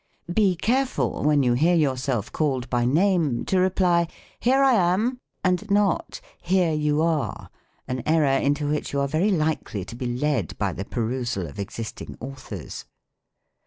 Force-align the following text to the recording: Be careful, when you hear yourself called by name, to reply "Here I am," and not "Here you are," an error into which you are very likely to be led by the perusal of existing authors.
Be 0.33 0.55
careful, 0.55 1.21
when 1.21 1.43
you 1.43 1.53
hear 1.53 1.75
yourself 1.75 2.31
called 2.31 2.67
by 2.71 2.85
name, 2.85 3.45
to 3.45 3.59
reply 3.59 4.07
"Here 4.39 4.63
I 4.63 4.73
am," 4.73 5.19
and 5.43 5.69
not 5.69 6.21
"Here 6.41 6.73
you 6.73 7.03
are," 7.03 7.51
an 7.87 8.01
error 8.07 8.39
into 8.43 8.67
which 8.67 8.93
you 8.93 8.99
are 8.99 9.07
very 9.07 9.29
likely 9.29 9.85
to 9.85 9.95
be 9.95 10.07
led 10.07 10.57
by 10.57 10.73
the 10.73 10.85
perusal 10.85 11.45
of 11.45 11.59
existing 11.59 12.17
authors. 12.19 12.85